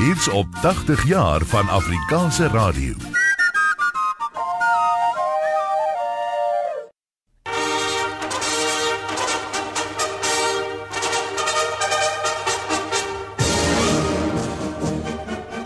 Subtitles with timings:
[0.00, 2.94] Hier's op 80 jaar van Afrikaanse radio.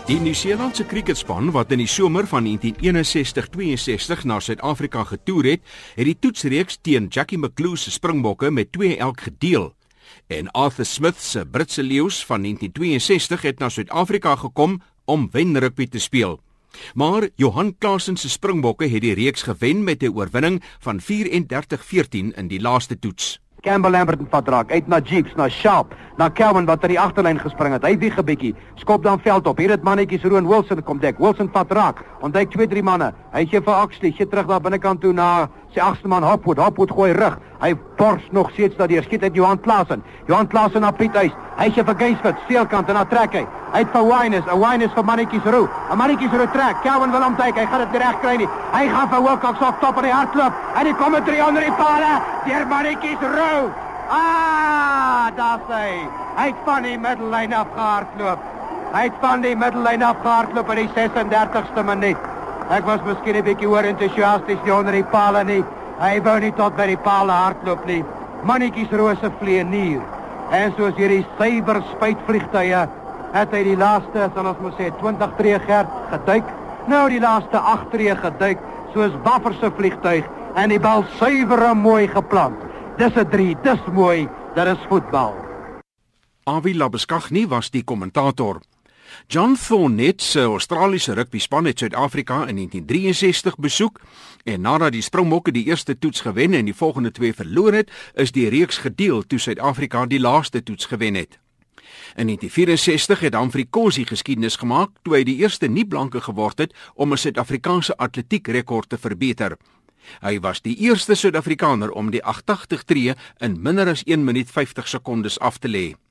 [0.05, 5.63] Die Nieu-Seelandse kriketspan wat in die somer van 1961-62 na Suid-Afrika getoer het,
[5.95, 9.71] het die toetsreeks teen Jackie McClue se Springbokke met 2 elk gedeel.
[10.27, 15.99] En Arthur Smith se Britse leeu's van 1962 het na Suid-Afrika gekom om wenrugby te
[15.99, 16.39] speel.
[16.93, 22.47] Maar Johan Claassen se Springbokke het die reeks gewen met 'n oorwinning van 34-14 in
[22.47, 23.39] die laaste toets.
[23.65, 27.39] Campbell Lambert vat raak uit na Jeeps na Sharp na Kelvin wat aan die agterlyn
[27.41, 27.83] gespring het.
[27.83, 28.55] Hy wieg 'n bietjie.
[28.75, 29.57] Skop dan veld op.
[29.57, 31.17] Hier het mannetjies Roan Wilson kom dek.
[31.17, 32.03] Wilson vat raak.
[32.21, 33.13] Ontdek twee drie manne.
[33.33, 36.59] Hy gee vir Axley, gee terug daar binnekant toe na sy agste man Hopwood.
[36.61, 37.37] Hopwood gooi rug.
[37.61, 40.03] Hy bors nog steeds dat die skiet uit Johan Klaasen.
[40.29, 41.35] Johan Klaasen na Piet Huys.
[41.59, 43.45] Hy gee vir Gainsford steelkant en dan trek hy.
[43.73, 45.67] Hy het vir Wyness, 'n Wyness vir mannetjies Roo.
[45.91, 46.81] 'n Mannetjies Roo trek.
[46.83, 47.55] Kelvin wil hom kyk.
[47.55, 48.49] Hy gaan dit nie reg kry nie.
[48.71, 50.53] Hy gaan vir Wilcox op top in die hardloop.
[50.75, 52.13] En die kom met 300 die palle.
[52.45, 53.71] Deur mannetjies Roo.
[54.09, 56.07] Ah, daar sê.
[56.35, 58.39] Hy het van die middellyn af gehardloop.
[58.93, 62.17] Hy het van die middellyn af gehardloop in die 36ste minuut.
[62.69, 65.63] Ek was miskien 'n bietjie oor entoesiasties nie onder die palle nie.
[65.99, 68.03] Hy wou nie tot by die palle hardloop nie.
[68.43, 70.01] Mannetjies rose vleenier.
[70.51, 72.87] En soos hierdie suiwer spuitvliegtuie
[73.33, 76.45] het hy die laaste, sal ons moet sê, 20 tree gerd geduik.
[76.87, 78.59] Nou die laaste 8 tree geduik
[78.93, 82.57] soos Baffer se vliegtuig en die bal suiwer en mooi geplant.
[82.97, 84.27] Dis 'n 3, dis mooi.
[84.55, 85.33] Dit is voetbal.
[86.45, 88.61] Avi Labeskagni was die kommentator.
[89.27, 94.01] John Thornett se Australiese rugbyspan het Suid-Afrika in 1963 besoek
[94.43, 98.31] en nadat die Springbokke die eerste toets gewen en die volgende twee verloor het, is
[98.31, 101.39] die reeks gedeel toe Suid-Afrika die laaste toets gewen het.
[102.15, 107.13] In 1964 het Humphrey Kossie geskiedenis gemaak toe hy die eerste nie-blanke geword het om
[107.13, 109.57] 'n Suid-Afrikaanse atletiekrekord te verbeter.
[110.21, 114.87] Hy was die eerste Suid-Afrikaner om die 88 tree in minder as 1 minuut 50
[114.87, 116.04] sekondes af te lê.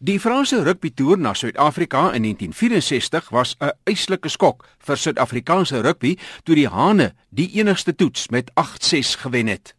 [0.00, 6.54] Die Franse rugbytoer na Suid-Afrika in 1964 was 'n eislike skok vir Suid-Afrikaanse rugby toe
[6.54, 9.74] die Hane die enigste toets met 8-6 gewen het.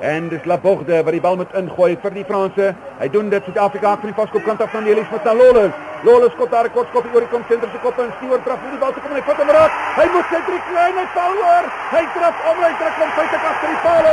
[0.00, 2.74] En dis Laborde wat die bal moet ingooi vir die Franse.
[2.98, 5.72] Hy doen dit Suid-Afrika van die vaskop kant af van Elis met Lolos.
[6.02, 8.82] Lolos skop daar kort skop oor die kom senter se kop en stuur draf die
[8.82, 9.78] bal te kom en hy vat hom raak.
[10.00, 11.70] Hy moet sy drie klein val oor.
[11.94, 14.12] Hy trap om hy trek hom feite agter die paal.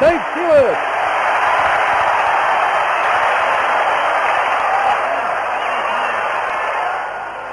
[0.00, 0.95] Dave Stewart.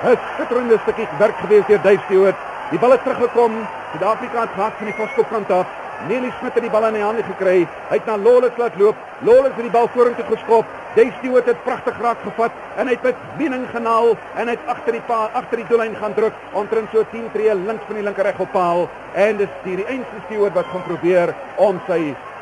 [0.04, 2.40] Het skitterende stukkie werk gewees deur Dave Stewart.
[2.74, 3.54] Die bal het teruggekom.
[3.92, 5.70] Suid-Afrika het gehad van die vaskop kant af.
[6.10, 7.62] Nelly Smit het die bal in die hande gekry.
[7.88, 9.00] Hy het na Lolles laat loop.
[9.24, 10.74] Lolles het die bal vorentoe geskop.
[10.98, 14.68] Dave Stewart het pragtig raak gevat en hy het met bediening genaal en hy het
[14.76, 18.04] agter die paal agter die doellyn gaan druk omtrent so 10 tree links van die
[18.04, 18.84] linker reg op paal
[19.24, 21.32] en dis die die eenste Stewart wat gaan probeer
[21.64, 22.02] om sy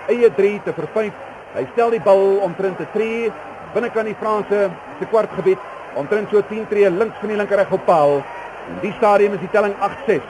[0.10, 1.14] eie 3 te verfyn.
[1.54, 3.32] Hy stel die bal omtrent 'n 3
[3.76, 7.86] binnekant die Franse se kwartgebied omtrent so 10 tree links van die linker reg op
[7.86, 8.22] paal.
[8.70, 10.22] In die stadium is die telling 8-6.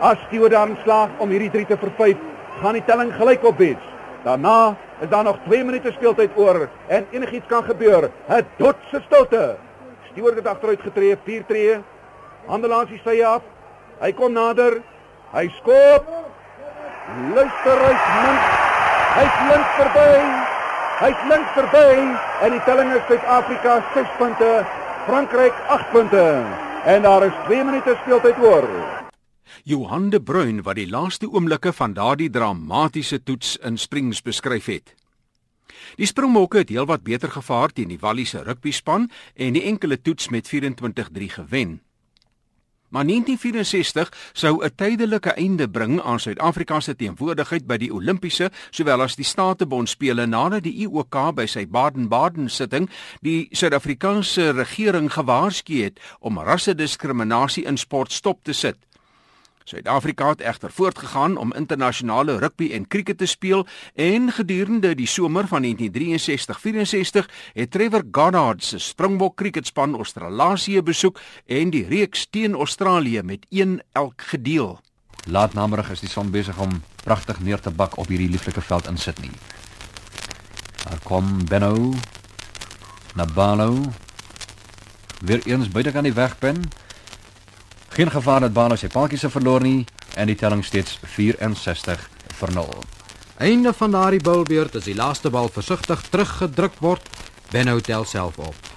[0.00, 2.18] As Stewart dan slaag om hierdie 3 te verfyn,
[2.60, 3.82] gaan die telling gelyk op wees.
[4.24, 8.10] Daarna is daar nog 2 minute speeltyd oor en enigiets kan gebeur.
[8.28, 9.56] 'n Dotse stilte.
[10.10, 11.78] Stewart het agteruit getree, 4 tree.
[12.46, 13.42] Hande langs die sy af.
[14.00, 14.82] Hy kom nader.
[15.32, 16.04] Hy skop.
[17.34, 18.38] Luister hy min.
[19.16, 20.10] Hy's links verby.
[20.96, 24.50] Hy's links verby en die telling is Suid-Afrika 6 punte,
[25.06, 26.22] Frankryk 8 punte.
[26.84, 28.68] En daar is 2 minute speeltyd oor.
[29.62, 34.94] Johan de Bruin wat die laaste oomblikke van daardie dramatiese toets in Springs beskryf het.
[35.94, 40.50] Die Springbokke het heelwat beter gevaar teen die Walliese rugbyspan en die enkele toets met
[40.50, 41.80] 24-3 gewen.
[42.96, 49.02] Maar 1964 sou 'n tydelike einde bring aan Suid-Afrika se teenwoordigheid by die Olimpiese sowel
[49.02, 52.90] as die Statebond spele nadat die IOK by sy Baden-Baden sitting
[53.20, 58.85] die Suid-Afrikaanse regering gewaarsku het om rassediskriminasie in sport stop te sit.
[59.66, 65.46] Suid-Afrika het egter voortgegaan om internasionale rugby en krieket te speel en gedurende die somer
[65.46, 73.22] van 1963-64 het Trevor Goddard se Springbok krieketspan Australië besoek en die reeks teen Australië
[73.22, 74.80] met 1 elk gedeel.
[75.26, 78.98] Laatnamiddag is die son besig om pragtig neer te bak op hierdie lieflike veld in
[78.98, 79.34] Sydney.
[80.84, 81.94] Daar kom Benno
[83.14, 83.80] Nabalo
[85.20, 86.62] weer eens buite aan die wegpen
[87.96, 89.86] Geen gevaar dat Balo sy paadjie se verloor nie
[90.20, 92.02] en die telling steeds 64
[92.36, 92.74] vir 0.
[93.40, 97.08] Einde van daardie bilbeurt as die laaste bal versigtig teruggedruk word,
[97.54, 98.68] Benno tel self op.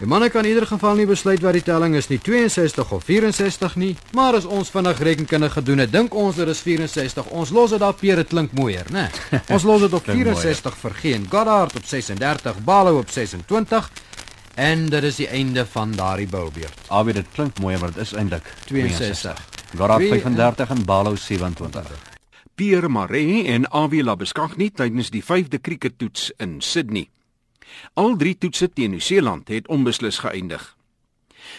[0.00, 3.06] Die manne kan in ieder geval nie besluit wat die telling is nie, 62 of
[3.06, 7.30] 64 nie, maar as ons vinnig rekenkunde gedoen het, dink ons dit is 64.
[7.30, 9.06] Ons los dit daar Pierre, dit klink mooier, né?
[9.54, 10.34] Ons los dit op Klink mooier.
[10.50, 13.92] 64 vir Geen Goddard op 36, Balo op 26
[14.54, 16.80] en dit is die einde van daardie boubeurt.
[16.88, 19.48] Albei dit klink mooi, maar dit is eintlik 62.
[19.76, 22.08] Goddard Twee- 35 en Balo 27.
[22.54, 27.08] Pierre Maree en Awie Labeskagni tydens die 5de kriekettoets in Sydney.
[27.94, 30.76] Al drie toetse teen Nieu-Seeland het onbeslis geëindig.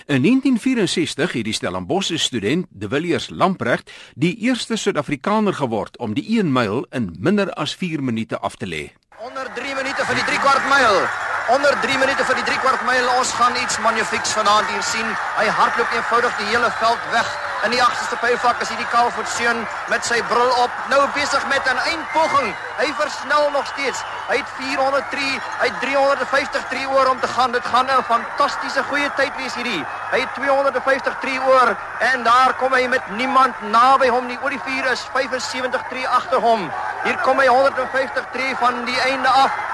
[0.05, 6.37] In 1964 het die Stellenbosch student De Villiers Lamprecht die eerste Suid-Afrikaner geword om die
[6.37, 8.91] 1 myl in minder as 4 minute af te lê.
[9.25, 11.30] Onder 3 minute vir die 3 kwart myl.
[11.51, 13.07] Onder 3 minute vir die 3 kwart myl.
[13.19, 15.07] Ons gaan iets magnifieks vanaand hier sien.
[15.35, 17.31] Hy hardloop eenvoudig die hele veld weg.
[17.65, 19.59] In die agterste pylvak is hierdie Kalfoot seun
[19.91, 22.55] met sy bril op, nou besig met 'n eindpoging.
[22.77, 23.99] Hy versnel nog steeds.
[24.29, 27.51] Hy het 403, hy het 353 oor om te gaan.
[27.51, 29.85] Dit gaan 'n fantastiese goeie tyd wees hierdie.
[30.11, 34.39] Hy het 253 oor en daar kom hy met niemand naby hom nie.
[34.41, 36.71] Oor die vuur is 75 agter hom.
[37.03, 39.70] Hier kom hy 150 van die einde af.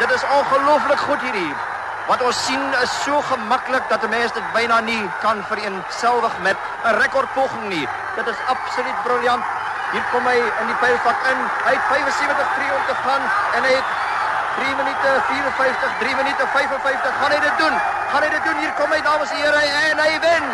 [0.00, 1.54] Dit is ongelooflik goed hierdie.
[2.08, 6.56] Wat ons sien is so gemaklik dat 'n mens dit byna nie kan vereenselwig met
[6.84, 7.88] 'n rekordpoging nie.
[8.16, 9.44] Dit is absoluut briljant.
[9.92, 11.38] Hier kom hy in die pylvak in.
[11.66, 12.46] Hy het 75
[12.78, 13.22] om te gaan
[13.56, 13.88] en hy het
[14.56, 17.12] 3 minute 54, 3 minute 55.
[17.20, 17.76] Gaan hy dit doen?
[18.10, 18.58] Gaan hy dit doen?
[18.58, 20.44] Hier kom hy dames en here en hy wen.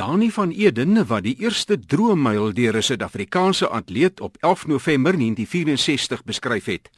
[0.00, 6.24] Dani van Eden wat die eerste droommyl deur 'n Suid-Afrikaanse atleet op 11 November 1964
[6.24, 6.88] beskryf het.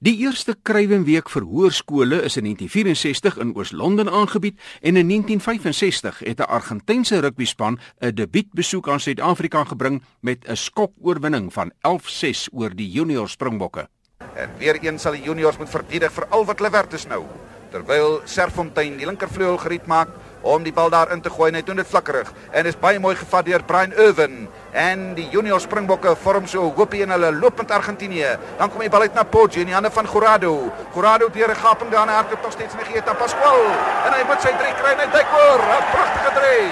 [0.00, 6.38] Die eerste Kruiwenweek vir hoërskole is in 1964 in Oos-London aangebied en in 1965 het
[6.38, 12.90] 'n Argentynse rugbyspan 'n debuutbesoek aan Suid-Afrika gebring met 'n skokoorwinning van 11-6 oor die
[12.90, 13.88] junior Springbokke.
[14.34, 17.24] En weer eens sal die juniors moet verdedig vir al wat hulle werd is nou.
[17.70, 20.08] Terwyl Serfontein die linkervleuel gereed maak
[20.44, 23.14] om die bal daarin te gooi en hy doen dit vlakkerig en is baie mooi
[23.16, 24.44] gevat deur Brian Irwin
[24.76, 28.36] en die junior Springbokke vorm so 'n hoopie in hulle lopend Argentinië.
[28.58, 30.72] Dan kom die bal uit na Poggio in die hande van Gorado.
[30.92, 33.64] Gorado deur 'n gaping daar en hy hardloop nog steeds met Gieta Pascual
[34.06, 35.60] en hy moet sy drie kry en hy duik oor.
[35.60, 36.68] 'n Pragtige drie.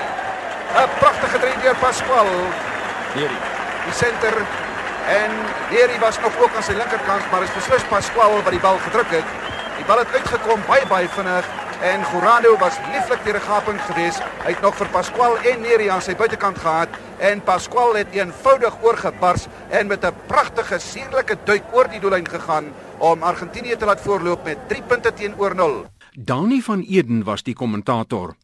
[0.76, 2.30] 'n Pragtige drie deur Pascual.
[3.14, 3.40] Hierdie.
[3.84, 4.34] die senter
[5.08, 5.30] en
[5.70, 9.10] Leary was nog ook aan sy linkerkant maar is beslis Pascual wat die bal gedruk
[9.10, 9.24] het.
[9.76, 14.18] Die bal het uitgekom baie baie vinnig en Gorado was lieflik deur 'n gaping gewees.
[14.44, 16.88] Hy het nog vir Pascual en Leary aan sy buitekant gehad
[17.18, 22.64] en Pascual het eenvoudig oorgebars en met 'n pragtige suurlike duik oor die doellyn gegaan
[22.98, 25.86] om Argentinië te laat voorloop met 3 punte teenoor 0.
[26.12, 28.34] Dani van Eden was die kommentator.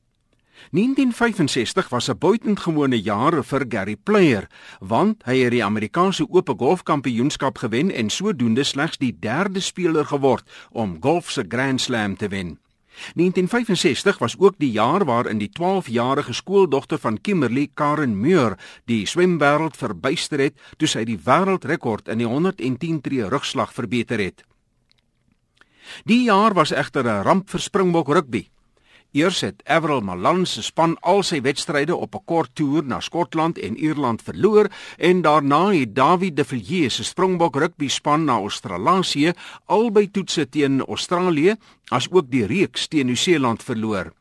[0.70, 4.46] 1965 was 'n buitengewone jaar vir Gary Player,
[4.80, 10.50] want hy het die Amerikaanse Ope Golfkampioenskap gewen en sodoende slegs die derde speler geword
[10.70, 12.58] om golf se Grand Slam te wen.
[13.14, 19.76] 1965 was ook die jaar waarin die 12-jarige skooldogter van Kimberley, Karen Muir, die swemwêreld
[19.76, 24.44] verbuister het toe sy die wêreldrekord in die 110 tree rugslag verbeter het.
[26.04, 28.48] Die jaar was egter 'n ramp vir Springbok rugby.
[29.16, 33.58] Eers het Avril Malan se span al sy wedstryde op 'n kort toer na Skotland
[33.58, 34.68] en Ierland verloor
[34.98, 39.32] en daarna het David de Villiers se Springbok rugby span na Australië
[39.64, 41.56] albei toetse teen Australië
[41.88, 44.12] asook die reeks teen Nieu-Seeland verloor.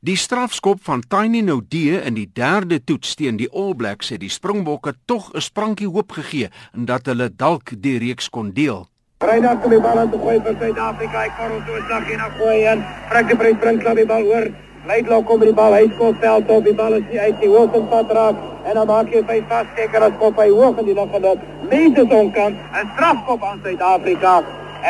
[0.00, 4.30] Die strafskop van Tiny Nodee in die derde toets teen die All Blacks het die
[4.30, 8.91] Springbokke tog 'n sprankie hoop gegee en dat hulle dalk die reeks kon deel.
[9.22, 11.20] Vrydag kom die bal aan te gooi vir Suid-Afrika.
[11.22, 14.06] Hy korrel so 'n slag en dan gooi en Frank de Bruin bring klaar die
[14.12, 14.46] bal oor.
[14.90, 17.50] Leidlaw kom die bal, hy skop veld op, die bal is nie uit nie.
[17.52, 20.96] Wilson vat raak en dan maak hy sy vassteker as kop hy hoog in die
[20.98, 21.38] lug gedop.
[21.70, 24.34] Mense onkant, 'n strafkop aan Suid-Afrika.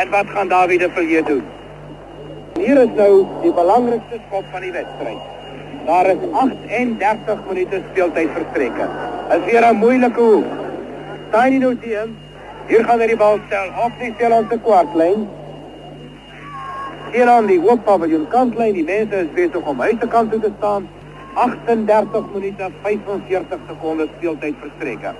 [0.01, 1.43] En wat gaan David de Villiers doen?
[2.57, 5.21] Hier is nou die belangrikste skop van die wedstryd.
[5.85, 8.85] Daar is 38 minute speeltyd verstreke.
[9.29, 10.45] Is weer 'n moeilike hoek.
[11.31, 12.07] Tiny Nodee
[12.67, 15.25] Hier gaan hy die bal stel op die Seeland se kwartlyn.
[17.13, 20.87] Aan die hoofpaviljoen kantlyn, die mense is besig om huis te kant toe te staan.
[21.33, 25.13] 38 minute 45 sekondes speeltyd verstreke.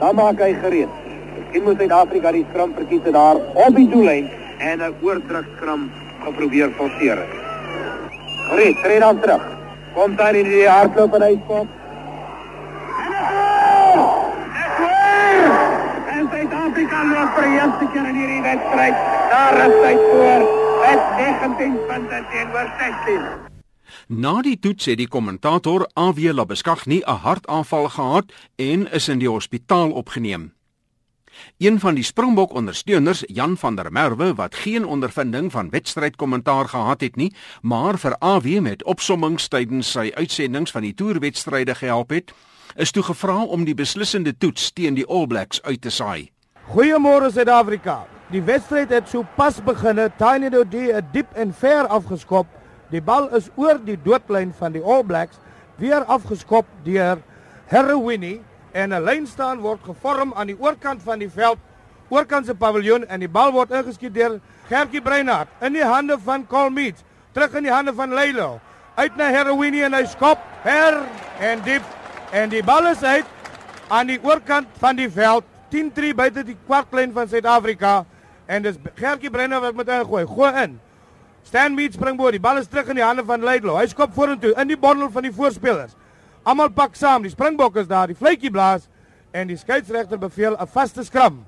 [0.00, 1.00] Dan maak hy gereed.
[1.36, 5.90] Miskien moet Suid-Afrika die skram verkies het daar op die doellyn en 'n oordruk skram
[6.24, 7.18] geprobeer forceer.
[8.50, 9.44] Gereed, tree dan terug.
[9.94, 11.66] Kom daar in die hardloop en hy skop.
[16.16, 16.28] En
[17.00, 18.98] Loop vir die eerste keer in hierdie wedstryd
[19.30, 20.42] na rustyd voor
[20.82, 23.22] met 19 punte teenoor 16.
[24.20, 29.28] Na die toets het die kommentator AW Labeskagni 'n hartaanval gehad en is in die
[29.28, 30.52] hospitaal opgeneem.
[31.58, 37.00] Een van die Springbok ondersteuners, Jan van der Merwe, wat geen ondervinding van wedstrydkommentaar gehad
[37.00, 42.32] het nie, maar vir AW met opsommings tydens sy uitsendings van die toerwedstryde gehelp het,
[42.74, 46.30] is toe gevra om die beslissende toets teen die All Blacks uit te saai.
[46.70, 48.04] Goeiemôre Suid-Afrika.
[48.30, 49.98] Die wedstryd het sopas begin.
[50.20, 52.46] Tiny Dodie het diep en ver afgeskop.
[52.92, 55.40] Die bal is oor die doodlyn van die All Blacks,
[55.82, 57.18] weer afgeskop deur
[57.72, 58.38] Herwini
[58.70, 61.58] en 'n lyn staan word gevorm aan die oorkant van die veld,
[62.08, 66.46] oorkant se paviljoen en die bal word ingeskiet deur Gertjie Breinhardt in die hande van
[66.46, 68.60] Colmeet, terug in die hande van Leilo.
[68.94, 71.02] Uit na Herwini en hy skop her
[71.40, 71.82] en diep
[72.30, 73.26] en die bal is uit
[73.88, 78.04] aan die oorkant van die veld 10-3 buite die kwartlyn van Suid-Afrika
[78.46, 80.26] en dis Gertjie Brenner wat met ingooi.
[80.26, 80.78] Gooi in.
[81.42, 83.76] Stan Mead spring bo, die bal is terug in die hande van Leidlo.
[83.78, 85.96] Hy skop vorentoe in die bondel van die voorspelers.
[86.42, 88.88] Almal pak saam, die Springbok is daar, die vletjie blaas
[89.36, 91.44] en die skeieregter beveel 'n vaste skram.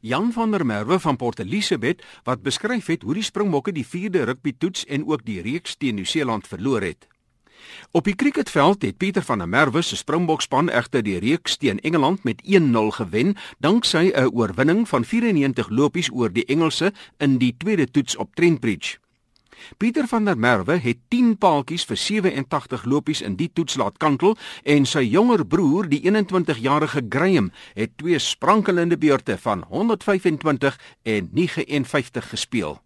[0.00, 4.24] Jan van der Merwe van Port Elizabeth wat beskryf het hoe die Springbokke die 4de
[4.24, 7.08] rugby toets en ook die reeks teen Nieu-Seeland verloor het.
[7.90, 12.24] Op die cricketveld het Pieter van der Merwe se Springbokspan egter die reeks teen Engeland
[12.24, 17.90] met 1-0 gewen danksy 'n oorwinning van 94 lopies oor die Engelse in die tweede
[17.90, 18.98] toets op Trent Bridge.
[19.76, 24.36] Pieter van der Merwe het 10 paaltjies vir 87 lopies in die toets laat kantel
[24.62, 32.28] en sy jonger broer, die 21-jarige Graham, het twee sprankelende beurte van 125 en 59
[32.28, 32.80] gespeel.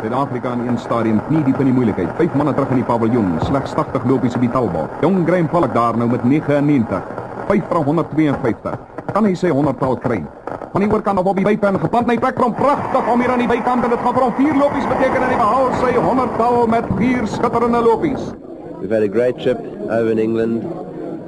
[0.00, 2.14] Suid-Afrika in een stadium knie diep in die moeilikheid.
[2.18, 4.88] Vyf manne terug in die paviljoen, slegs 80 lopies op die talbal.
[5.04, 7.02] Jong Graham Pollock daar nou met 99.
[7.48, 8.78] 5 van 152.
[9.12, 10.22] Kan hy sy 100 tal kry?
[10.72, 13.50] Van die oorkant op Bobby Bypen geplant my plek van pragtig om hier aan die
[13.50, 16.58] bykant en dit gaan vir hom vier lopies beteken en hy behaal sy 100 tal
[16.72, 18.32] met vier skitterende lopies.
[18.80, 20.64] We've had a great trip over in England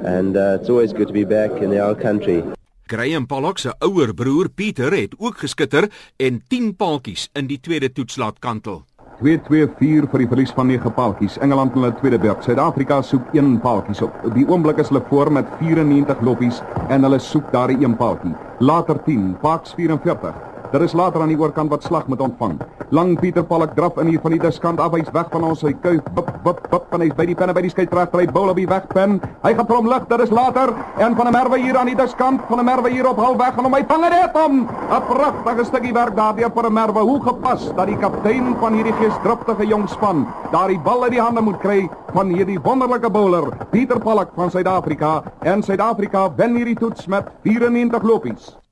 [0.03, 2.54] and uh, it's always good to be back in old country.
[2.87, 5.87] Graham Pollock se ouer broer Pieter het ook geskitter
[6.21, 8.83] en 10 paaltjies in die tweede toets laat kantel.
[9.23, 11.39] 2-2-4 vir die verlies van 9 paaltjies.
[11.41, 12.45] Engeland in hulle tweede beurt.
[12.45, 14.19] Suid-Afrika soek 1 paaltjies op.
[14.27, 18.35] Op die oomblik is hulle voor met 94 lopies en hulle soek daardie 1 paaltjie.
[18.59, 20.54] Later 10, Parks 44.
[20.75, 22.57] Daar is later aan die oorkant wat slag moet ontvang.
[22.91, 25.71] Lang Pieter Pollock draf in hier van die diskant af, hy's weg van ons, hy
[25.71, 28.59] kuif, bip bip bip en hy's by die penne by die skeieregter, hy bou op
[28.59, 29.13] die wegpen.
[29.45, 31.95] Hy gaan vir hom lig, daar is later en van 'n merwe hier aan die
[31.95, 34.67] diskant, van 'n merwe hier op halfweg en hom hy vang net hom.
[34.67, 36.99] 'n Pragtige stukkie werk daardie vir 'n merwe.
[36.99, 41.41] Hoe gepas dat die kaptein van hierdie geesdriftige jong span daardie bal uit die hande
[41.41, 47.07] moet kry van hierdie wonderlike bowler, Pieter Pollock van Suid-Afrika en Suid-Afrika wen hierdie toets
[47.07, 48.64] met 94 lopies.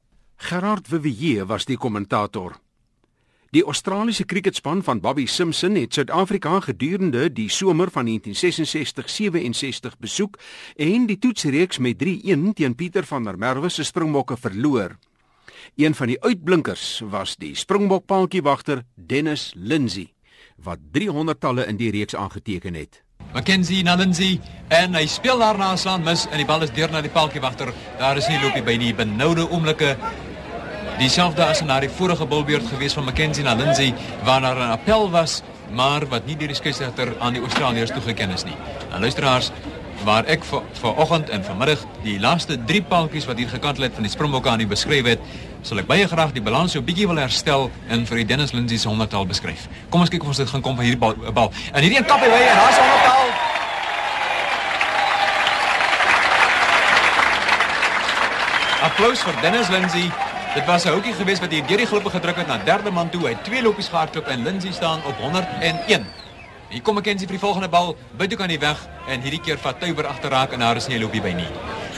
[0.43, 2.57] Gerard Vivier was die kommentator.
[3.55, 10.39] Die Australiese kriketspan van Bobby Simpson het Suid-Afrika gedurende die somer van 1966-67 besoek
[10.75, 14.97] en die toetsreeks met 3-1 teen Pieter van der Merwe se Springbokke verloor.
[15.75, 20.11] Een van die uitblinkers was die Springbokpaadjie-wagter Dennis Lindsay
[20.57, 23.03] wat 300 talle in die reeks aangeteken het.
[23.33, 27.01] Mackenzie na Lindsay en hy speel daarna slaan mis en die bal is deur na
[27.01, 27.71] die paaltjiewagter.
[27.97, 29.95] Daar is nie loopie by nie benoude oomblikke.
[30.99, 35.41] Dieselfde as na die vorige bilbeurt gewees van Mackenzie na Lindsay waarna 'n appel was,
[35.71, 38.55] maar wat nie deur die skeieregter aan die Australiërs toegeken is nie.
[38.89, 39.51] Nou luisteraars,
[40.03, 44.03] waar ek vir vanoggend en vanmiddag die laaste 3 paaltjies wat hier gekantel het van
[44.03, 45.19] die Springbokke aan die beskryf het,
[45.61, 48.77] sal ek baie graag die balans 'n bietjie wil herstel en vir die Dennis Lindsay
[48.77, 49.67] se 100-tal beskryf.
[49.89, 51.15] Kom ons kyk of ons dit gaan kom van hierdie bal.
[51.33, 51.51] bal.
[51.73, 53.25] En hierdie een kap hy en daar's 'n 100-tal.
[58.83, 60.11] Applaus vir Dennis Lindsay.
[60.53, 63.09] Dit was 'n houtjie geweest wat hier deur die glippe gedruk het na derde man
[63.09, 63.21] toe.
[63.21, 66.05] Hy het twee lopies gehardloop en Lindsay staan op 101.
[66.69, 67.97] Hier kom Mackenzie vir die volgende bal.
[68.17, 70.97] Byt ook aan die weg en hierdie keer vat Tuiber agterraak en daar is nie
[70.97, 71.47] 'n lopie by nie.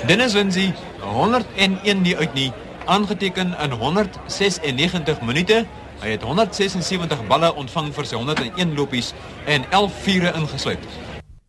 [0.07, 2.53] Dennis Lindsay 101 nie uit nie
[2.85, 5.65] aangeteken in 196 minute.
[5.99, 9.13] Hy het 176 balle ontvang vir sy 101 lopies
[9.45, 10.87] en 11 vure ingesluit.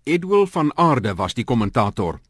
[0.02, 2.20] Edwil van Aarde was die kommentator.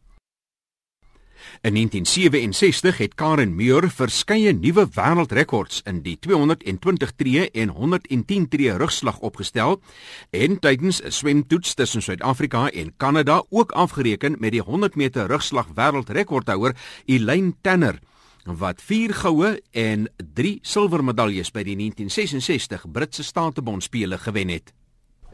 [1.60, 8.76] In 1967 het Karen Muir verskeie nuwe wêreldrekords in die 220 tree en 110 tree
[8.76, 9.80] rugslag opgestel
[10.30, 15.66] en tydens 'n swemtoets tussen Suid-Afrika en Kanada ook afgereken met die 100 meter rugslag
[15.74, 17.98] wêreldrekordhouer Elaine Tanner
[18.44, 24.72] wat 4 goue en 3 silwer medaljes by die 1966 Britse Statebondspele gewen het.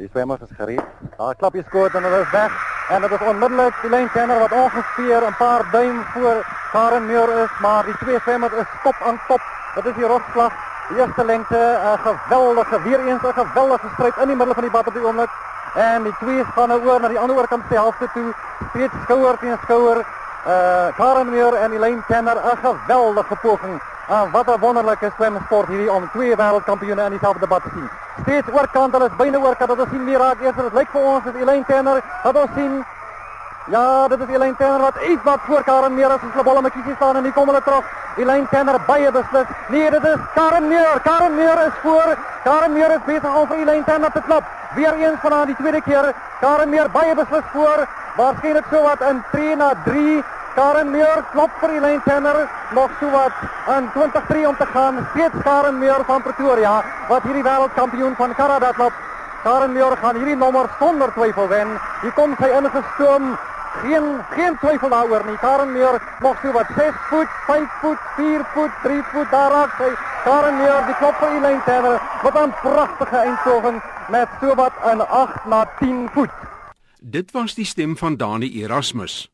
[0.02, 0.82] Die swemmers is gereed.
[1.14, 2.54] Daar klap jy skoot en hulle is weg.
[2.90, 6.42] En dit is onmiddellik die lynkenner wat ongeveer 'n paar duim voor
[6.72, 9.42] Karen Muir is, maar die twee swemmers is top aan top.
[9.74, 10.52] Dit is die rotslag.
[10.88, 14.72] Die eerste lengte, 'n geweldige weer eens 'n geweldige stryd in die middel van die
[14.72, 15.30] bad op die oomblik.
[15.74, 18.34] En die twee gaan nou oor na die ander oorkant se helfte toe.
[18.68, 20.06] Steeds skouer teen skouer.
[20.46, 25.92] Uh Karen Muir en Elaine Kenner 'n geweldige poging En wat 'n wonderlike swemsport hierdie
[25.92, 27.90] om twee wêreldkampioene in dieselfde debat te sien.
[28.20, 29.68] Steeds oorkant, hulle is byna oorkant.
[29.68, 30.56] Dat ons sien wie raak eers.
[30.56, 32.84] Dit lyk vir ons dat Elaine Turner, dat ons sien
[33.66, 36.72] Ja, dit is Elaine Turner wat iets wat voor Karen Meer as hulle bolle met
[36.72, 37.84] kiesie staan en hier kom hulle terug.
[38.16, 39.46] Elaine Turner baie beslis.
[39.68, 41.00] Nee, dit is Karen Meer.
[41.02, 42.16] Karen Meer is voor.
[42.44, 44.44] Karen Meer is besig om vir Elaine Turner te klap.
[44.74, 46.14] Weer eens van haar die tweede keer.
[46.40, 47.86] Karen Meer baie beslis voor.
[48.16, 50.22] Waarskynlik so wat in 3 na 3.
[50.54, 53.32] Karen Meer klop vir Elaine Turner nog so wat
[53.76, 55.06] in 23 om te gaan.
[55.10, 58.92] Steeds Karen Meer van Pretoria wat hierdie wêreldkampioen van Karada klop.
[59.42, 61.72] Karen Meer gaan hierdie nommer sonder twyfel wen.
[62.02, 63.32] Hier kom sy ingestoom.
[63.80, 65.38] Geen geen twyfel daaroor nie.
[65.40, 69.76] Karen Meer nog so wat 6 voet, 5 voet, 4 voet, 3 voet daar raak
[69.80, 69.90] sy.
[70.28, 75.00] Karen Meer die klop vir Elaine Turner wat 'n pragtige eindpoging met so wat 'n
[75.00, 76.30] 8 na 10 voet.
[77.04, 79.26] Dit was die stem van Dani Erasmus.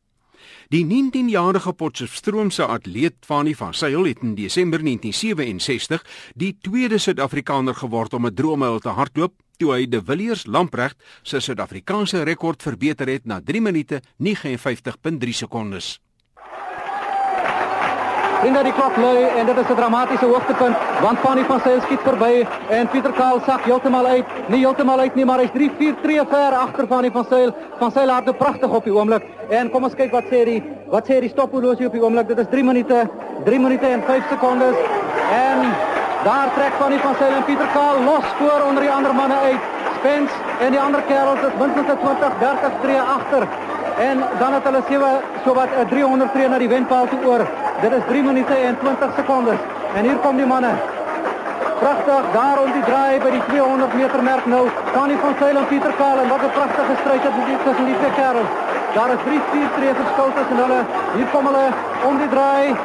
[0.73, 8.15] Die 19-jarige Potchefstroomse atleet Fanie van Sail het in Desember 1967 die tweede Suid-Afrikaner geword
[8.15, 13.25] om 'n droommyl te hardloop toe hy De Villiers Lamprecht se Suid-Afrikaanse rekord verbeter het
[13.25, 16.01] na 3 minute 59.3 sekondes.
[18.39, 22.01] Vriende, die klok lui en dit is 'n dramatiese hoogtepunt want Fanny van Sail skiet
[22.01, 24.25] verby en Pieter Kaal sak heeltemal uit.
[24.47, 27.55] Nie heeltemal uit nie, maar hy's 3-4 tree ver agter Fanny van Sail.
[27.79, 29.23] Van Sail hardloop pragtig op die oomblik.
[29.51, 32.29] En kom ons kyk wat sê die wat sê die stophorlosie op die oomblik.
[32.29, 33.11] Dit is 3 minute,
[33.45, 34.77] 3 minute en 5 sekondes.
[35.33, 35.59] En
[36.25, 39.63] daar trek Fanny van Sail en Pieter Kaal los voor onder die ander manne uit.
[39.99, 43.49] Spence en die ander kerels is minstens 20, 30 tree agter.
[43.99, 45.11] En dan het hulle sewe
[45.45, 47.68] so wat 'n 300 tree na die wenpaal toe oor.
[47.81, 49.59] Dit is 3 minute en 20 sekondes.
[49.95, 50.71] En hier kom die manne.
[51.79, 54.65] Pragtig daar om die draai by die 200 meter merk nou.
[54.95, 57.99] Fanny van Sail en Pieter Kaal en wat 'n pragtige stryd het dit tussen die
[58.01, 58.51] twee kerels.
[58.97, 60.81] Daar is 3 4 tree verskil tussen hulle.
[61.15, 61.67] Hier kom hulle
[62.09, 62.77] om die draai.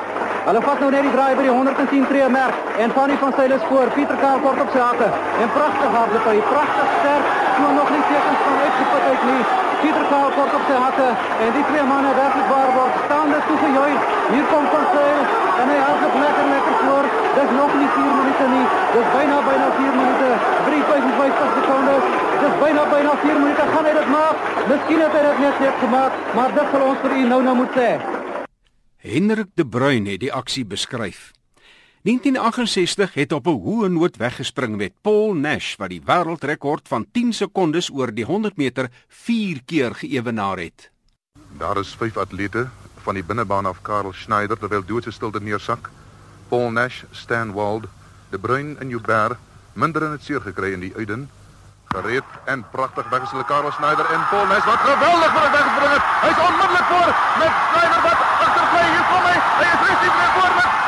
[0.47, 3.51] Hulle vat nou net die draai by die 110 tree merk en Fanny van Sail
[3.51, 3.87] is voor.
[3.97, 5.09] Pieter Kaal kort op sy hakke.
[5.41, 6.37] En pragtig hardloop hy.
[6.55, 7.25] Pragtig sterk.
[7.57, 9.72] So nog nie tekens van uitgeput uit nie.
[9.83, 11.07] Pieter Kaal kort op sy hakke
[11.43, 14.05] en die twee manne werklik waar word staande toe gejuich.
[14.33, 15.19] Hier kom van Sail
[15.59, 17.09] en hy hardloop lekker lekker voor.
[17.37, 18.63] Dis nog nie 4 minute nie.
[18.95, 20.29] Dis byna byna 4 minute.
[20.69, 22.09] 3:55 sekondes.
[22.45, 23.67] Dis byna byna 4 minute.
[23.75, 24.49] Gaan hy dit maak?
[24.71, 27.55] Miskien het hy dit net net gemaak, maar dit sal ons vir u nou nou
[27.61, 27.89] moet sê.
[29.03, 31.33] Hendrik de Bruin het die aksie beskryf.
[32.03, 37.33] 1968 het op 'n hoë noot weggespring met Paul Nash wat die wêreldrekord van 10
[37.33, 40.91] sekondes oor die 100 meter 4 keer geëwenaar het.
[41.57, 42.67] Daar is vyf atlete
[43.03, 45.89] van die binnebaan af Karel Schneider terwyl doodse stilte neersak.
[46.47, 47.83] Paul Nash, Stan Wald,
[48.29, 49.37] De Bruin en Joubert
[49.73, 51.29] minder in het seer gekry in die uiden.
[51.85, 56.03] Gereed en pragtig weggestel Karel Schneider en Paul Nash wat geweldig vir weggespring het.
[56.21, 58.85] Hy's onmiddellik voor met Schneider wat agterbly.
[58.91, 59.37] Hier kom hy.
[59.59, 60.82] Hy is weer voor met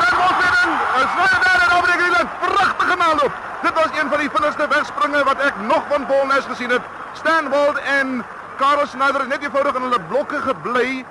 [2.96, 3.32] En naloop.
[3.62, 6.82] Dit was een van die vinnigste wegspringe wat ek nog van Paul Nash gesien het.
[7.12, 8.24] Stan Wald en
[8.56, 11.04] Karel Schneider het net eenvoudig in hulle blokke gebly.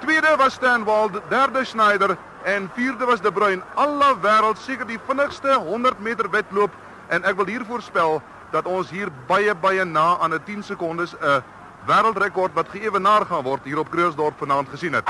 [0.00, 3.62] Tweede was Stan Wald, derde Schneider en vierde was De Bruin.
[3.74, 6.70] Alle wêreld seker die vinnigste 100 meter wedloop
[7.08, 11.14] en ek wil hier voorspel dat ons hier baie baie na aan 'n 10 sekondes
[11.14, 11.42] 'n
[11.86, 15.08] wêreldrekord wat geëwenaar gaan word hier op Kreeusdorp vanaand gesien het.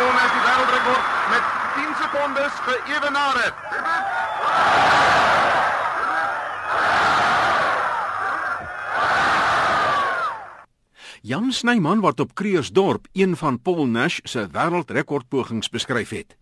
[0.00, 3.54] Nie, is die wêreldrekord met 10 sekondes geëwenaar het.
[11.22, 16.36] Jan Snyman wat op Kreeusdorp een van Paul Nash se wêreldrekordpogings beskryf het.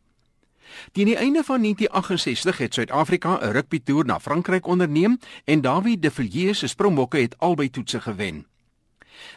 [0.93, 6.11] Teen die einde van 1968 het Suid-Afrika 'n rugbytoer na Frankryk onderneem en Dawie de
[6.11, 8.47] Villiers se Springbokke het albei toetse gewen.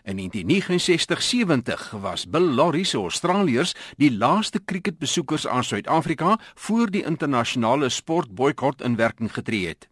[0.03, 7.89] In 1969-70 was Bill Lawrie se Australiërs die laaste cricketbesoekers aan Suid-Afrika voor die internasionale
[7.89, 9.91] sportboikot in werking getree het.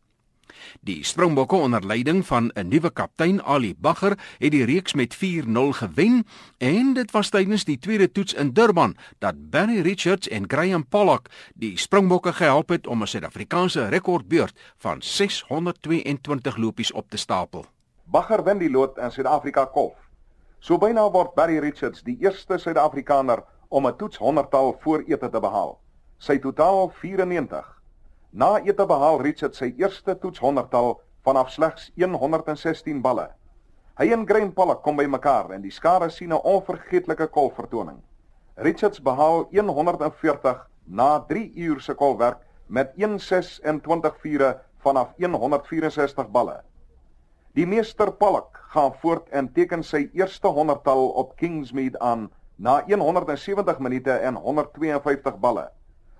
[0.82, 5.72] Die Springbokke onder leiding van 'n nuwe kaptein Ali Bagger het die reeks met 4-0
[5.72, 6.26] gewen
[6.58, 11.30] en dit was tydens die tweede toets in Durban dat Barry Richards en Graham Pollock
[11.56, 17.66] die Springbokke gehelp het om 'n Suid-Afrikaanse rekordbeurt van 622 lopies op te stapel.
[18.12, 19.98] Bagger wen die lood in Suid-Afrika golf.
[20.60, 25.40] So byna word Barry Richards die eerste Suid-Afrikaner om 'n toets 100-tal voor ete te
[25.40, 25.78] behaal.
[26.18, 27.80] Sy totaal 94
[28.32, 33.24] Na ete behaal Richard sy eerste toets 100-tal vanaf slegs 116 balle.
[33.98, 38.02] Hy en Graham Pollock kom bymekaar en die skare sien 'n onvergeetlike kolvertoning.
[38.56, 43.60] Richards behaal 140 na 3 uur se kolwerk met 126
[44.22, 46.62] vure vanaf 164 balle.
[47.58, 52.28] Die meester Pollock gaan voort en teken sy eerste 100-tal op Kingsmead aan
[52.62, 55.70] na 170 minute en 152 balle.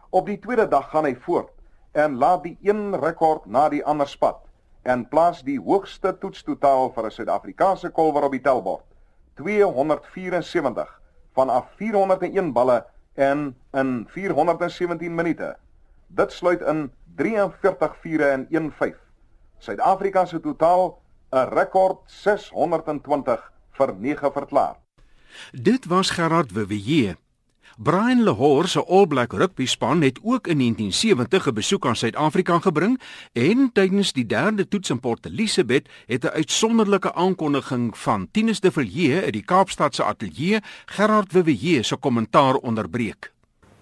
[0.10, 1.52] Op die tweede dag gaan hy voort
[1.94, 4.42] en laat die een rekord na die ander spat
[4.90, 8.86] en plaas die hoogste toetstotaal vir 'n Suid-Afrikaanse kolwer op die tellbord.
[9.36, 10.90] 274
[11.36, 15.56] vanaf 401 balle en in 417 minute.
[16.08, 18.98] Dit sluit in 43 vure en 1/5.
[19.58, 20.98] Suid-Afrika se totaal
[21.32, 24.76] 'n rekord 620 vir 9 verklaar.
[25.52, 27.16] Dit was Gerard Wewee.
[27.78, 32.60] Brian Lahore se All Black rugby span het ook in 1970 'n besoek aan Suid-Afrika
[32.60, 33.00] gebring
[33.34, 38.72] en tydens die derde toets in Port Elizabeth het 'n uitsonderlike aankondiging van Tinus de
[38.72, 43.32] Villiers uit die Kaapstad se ateljee Gerard Wewee se kommentaar onderbreek.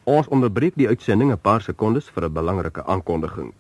[0.03, 3.53] Ons onderbreek die uitsending 'n paar sekondes vir 'n belangrike aankondiging.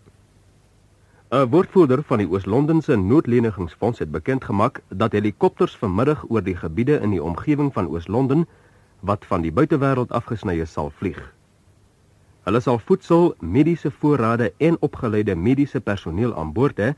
[1.29, 7.01] 'n Woordvoerder van die Oos-Londense Noodlenigingsfonds het bekend gemaak dat helikopters vanmiddag oor die gebiede
[7.03, 8.45] in die omgewing van Oos-London
[8.99, 11.19] wat van die buitewêreld afgesny is sal vlieg.
[12.47, 16.93] Hulle sal voedsel, mediese voorrade en opgeleide mediese personeel aan boord hê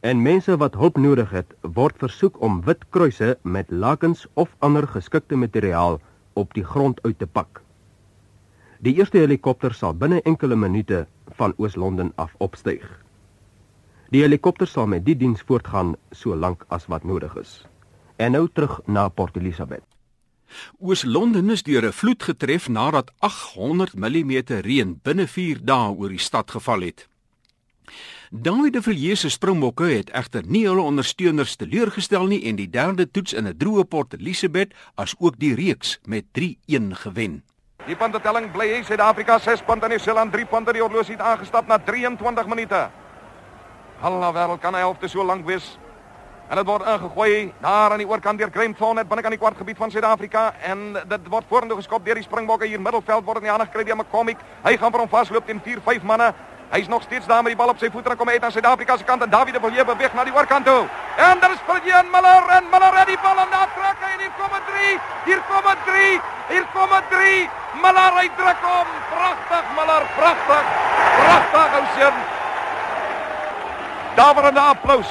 [0.00, 4.88] en mense wat hulp nodig het, word versoek om wit kruise met lakens of ander
[4.88, 6.00] geskikte materiaal
[6.32, 7.60] op die grond uit te pak.
[8.80, 13.05] Die eerste helikopter sal binne enkele minute van Oos-London af opstyg.
[14.14, 17.64] Die helikopter sal met die diens voortgaan so lank as wat nodig is.
[18.16, 19.82] En nou terug na Port Elizabeth.
[20.78, 26.22] Oos-London is deur 'n vloed getref nadat 800 mm reën binne 4 dae oor die
[26.22, 27.08] stad geval het.
[28.30, 33.10] David de Villiers se Springbokke het egter nie hulle ondersteuners teleurgestel nie en die derde
[33.10, 37.42] toets in 'n droë Port Elizabeth as ook die reeks met 3-1 gewen.
[37.86, 41.66] Die puntetelling bly hy Suid-Afrika 6 punte en Nieu-Seeland 3 punte die horlosie het aangestap
[41.66, 42.90] na 23 minute.
[43.98, 45.78] Hallo wêreld kan 'n helfte so lank wees.
[46.48, 49.76] En dit word ingegooi daar aan die oorkant deur Grimthorne net binne aan die kwartgebied
[49.76, 53.50] van Suid-Afrika en dit word vorentoe geskop deur die Springbokke hier middelveld word in die
[53.50, 54.36] hande gekry deur McCormick.
[54.64, 56.34] Hy gaan vir hom vasloop teen 4-5 manne.
[56.70, 58.96] Hy's nog steeds daar met die bal op sy voete en kom uit aan Suid-Afrika
[58.96, 60.86] se kant en David de Villiers beweeg na die oorkant toe.
[61.16, 64.20] En daar is Villiers Miller en Miller het die bal en daar trek hy en
[64.20, 64.98] hier kom 'n 3.
[65.24, 66.20] Hier kom 'n 3.
[66.48, 67.48] Hier kom 'n 3.
[67.82, 68.88] Miller hy druk hom.
[69.16, 70.64] Pragtig Miller, pragtig.
[71.16, 72.35] Pragtig ou seun.
[74.16, 75.10] 'n applous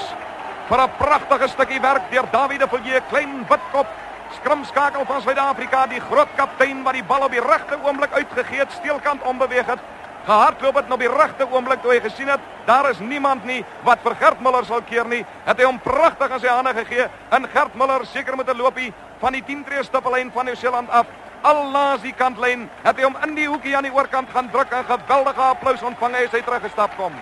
[0.69, 3.87] vir 'n pragtige stukkie werk deur David de Villiers, klein witkop
[4.35, 8.71] skrimskakel van Suid-Afrika, die groot kaptein wat die bal op die regte oomblik uitgegee het,
[8.71, 9.79] steelkant onbeweeg het
[10.25, 14.01] gehardloop het op die regte oomblik toe hy gesien het daar is niemand nie wat
[14.01, 17.05] vir Gert Muller sal keer nie het hy hom pragtig in sy hande gegee
[17.37, 21.05] en Gert Muller seker met 'n loopie van die 10 tree stippellyn van Nieu-Seeland af
[21.41, 24.71] al langs die kantlyn het hy hom in die hoekie aan die oorkant gaan druk
[24.71, 27.13] en geweldige applous ontvang hy as hy teruggestap kom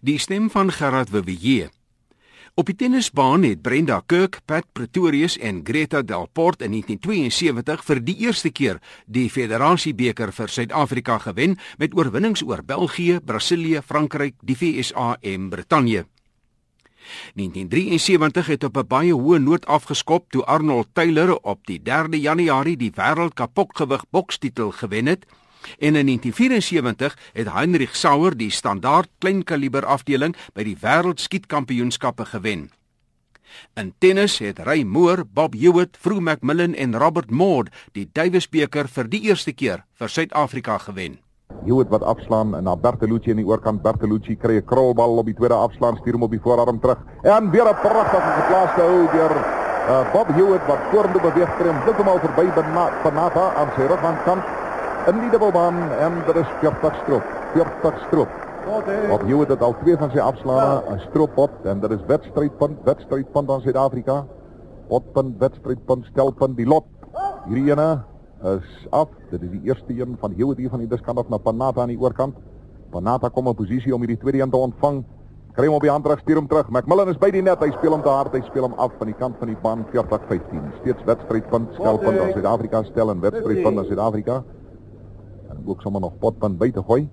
[0.00, 1.68] die stem van Gerard Wewee
[2.54, 8.16] Op die tennisbaan het Brenda Kirk, Pat Pretorius en Greta Delport in 1972 vir die
[8.26, 15.16] eerste keer die Federasiebeker vir Suid-Afrika gewen met oorwinnings oor België, Brasilië, Frankryk, die VSA
[15.20, 16.06] en Brittanje.
[17.34, 22.76] 1973 het op 'n baie hoë noot afgeskop toe Arnold Taylor op die 3de Januarie
[22.76, 25.26] die wêreldkapokgewig bokstitel gewen het
[25.78, 32.70] En in 1974 het Heinrich Sauer die standaard kleinkaliber afdeling by die wêreldskietkampioenskappe gewen.
[33.74, 38.88] In tennis het Ray Moore, Bob Hewitt, Fru McMillan en Robert Moore die Davis beker
[38.88, 41.18] vir die eerste keer vir Suid-Afrika gewen.
[41.64, 45.34] Hewitt wat afslaan en na Bertolucci in die oorkant Bertolucci kry 'n krolbal op die
[45.34, 49.34] tweede afslaan stuur hom op die voorarm terug en weer 'n pragtige geplaaste hou deur
[49.34, 52.46] uh, Bob Hewitt wat vorentoe beweeg kry om heeltemal verby
[53.02, 54.24] Benata aan sy rugkant
[55.08, 57.32] in die dubbelbaan en dit is 40 stroop.
[57.54, 58.28] 40 stroop.
[59.10, 62.78] Op Hewitt het al twee van sy afslae 'n stroop op en dit is wedstrydpunt,
[62.84, 64.26] wedstrydpunt aan Suid-Afrika.
[64.88, 66.84] Potpunt, wedstrydpunt, stelpunt, die lot.
[67.46, 68.02] Hierdie ene
[68.44, 69.08] is af.
[69.30, 71.88] Dit is die eerste een van Hewitt hier van die diskant af na Panata aan
[71.88, 72.34] die oorkant.
[72.90, 75.04] Panata kom in posisie om hierdie tweede een te ontvang.
[75.52, 76.68] Kry hom op die hand terug, stuur hom terug.
[76.70, 77.58] McMillan is by die net.
[77.58, 78.32] Hy speel hom te hard.
[78.32, 80.72] Hy speel hom af van die kant van die baan 40-15.
[80.80, 84.42] Steeds wedstrydpunt, stelpunt aan Suid-Afrika stel en wedstrydpunt aan Suid-Afrika
[85.70, 87.08] ook sommer nog potpunt by te gooi.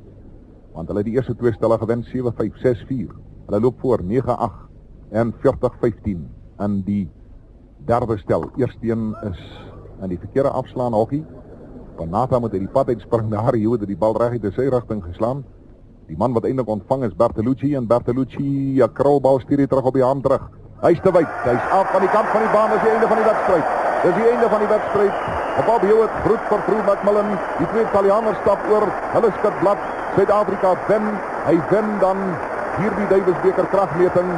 [0.74, 3.14] Want hulle het die eerste twee stelle gewen 7-5, 6-4.
[3.48, 4.68] Hulle loop voor 9-8
[5.10, 6.26] en 40-15
[6.60, 7.10] in die
[7.86, 8.50] derde stel.
[8.56, 9.42] Eerste een is
[10.02, 11.26] in die verkeerde afslaan hokkie.
[11.98, 15.04] Panata moet uit die pad uitspring daar, hy het die bal reg uit sy rigting
[15.04, 15.44] geslaan.
[16.08, 19.94] Die man wat eintlik ontvang is Bertolucci en Bertolucci 'n krolbal stuur hy terug op
[19.94, 20.50] die hand terug.
[20.82, 21.28] Hy's te wyd.
[21.44, 23.66] Hy's af van die kant van die baan, dis die einde van die wedstryd.
[24.04, 25.47] Dis die einde van die wedstryd.
[25.58, 27.32] Op Abiot groet vir Drew McMillan.
[27.58, 28.86] Die twee Italianers stap oor.
[29.16, 29.82] Hulle skud blad.
[30.18, 31.10] Suid-Afrika wen.
[31.48, 32.22] Hy wen dan
[32.78, 34.30] hierdie Davis beker kragmeting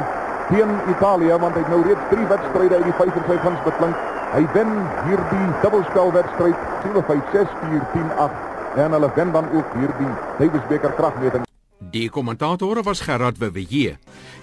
[0.50, 3.60] teen Italië want hy het nou reeds 3 wedstryde uit die 5 in sy guns
[3.66, 4.08] beklink.
[4.30, 4.72] Hy wen
[5.06, 11.46] hierdie dubbelspelwedstryd 7-5-6-4-10-8 en hulle wen dan ook hierdie Davis beker kragmeting.
[11.90, 13.96] Die kommentatore was Gerard Wewe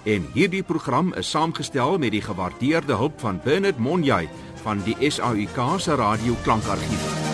[0.04, 4.28] en hierdie program is saamgestel met die gewaardeerde hulp van Bernard Monjay
[4.62, 7.27] van die SAUK se radio klankargief.